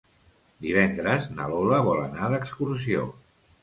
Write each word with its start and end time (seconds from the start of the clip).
Divendres 0.67 1.29
na 1.37 1.51
Lola 1.53 1.85
vol 1.91 2.05
anar 2.09 2.35
d'excursió. 2.35 3.09